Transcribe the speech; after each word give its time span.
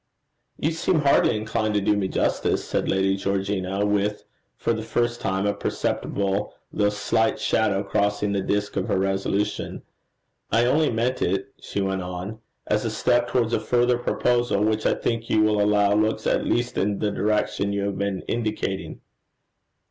'You 0.57 0.71
seem 0.71 1.01
hardly 1.01 1.37
inclined 1.37 1.75
to 1.75 1.79
do 1.79 1.95
me 1.95 2.07
justice,' 2.07 2.65
said 2.65 2.89
Lady 2.89 3.15
Georgina, 3.15 3.85
with, 3.85 4.23
for 4.57 4.73
the 4.73 4.81
first 4.81 5.21
time, 5.21 5.45
a 5.45 5.53
perceptible, 5.53 6.55
though 6.73 6.89
slight 6.89 7.39
shadow 7.39 7.83
crossing 7.83 8.31
the 8.31 8.41
disc 8.41 8.75
of 8.75 8.87
her 8.87 8.97
resolution. 8.97 9.83
'I 10.51 10.65
only 10.65 10.89
meant 10.89 11.21
it,' 11.21 11.53
she 11.59 11.81
went 11.81 12.01
on, 12.01 12.39
'as 12.65 12.83
a 12.83 12.89
step 12.89 13.27
towards 13.27 13.53
a 13.53 13.59
further 13.59 13.99
proposal, 13.99 14.63
which 14.63 14.87
I 14.87 14.95
think 14.95 15.29
you 15.29 15.43
will 15.43 15.61
allow 15.61 15.93
looks 15.93 16.25
at 16.25 16.47
least 16.47 16.79
in 16.79 16.97
the 16.97 17.11
direction 17.11 17.71
you 17.71 17.83
have 17.83 17.99
been 17.99 18.21
indicating.' 18.23 19.01